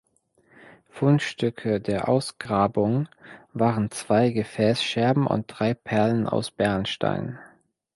Fundstücke 0.89 1.79
der 1.79 2.09
Ausgrabung 2.09 3.07
waren 3.53 3.91
zwei 3.91 4.31
Gefäßscherben 4.31 5.27
und 5.27 5.45
drei 5.47 5.75
Perlen 5.75 6.25
aus 6.27 6.49
Bernstein. 6.49 7.37